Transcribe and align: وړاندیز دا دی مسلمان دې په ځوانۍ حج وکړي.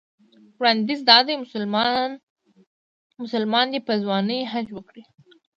وړاندیز 0.59 0.99
دا 1.09 1.17
دی 1.27 1.35
مسلمان 3.23 3.65
دې 3.71 3.79
په 3.87 3.93
ځوانۍ 4.03 4.39
حج 4.51 4.67
وکړي. 4.73 5.03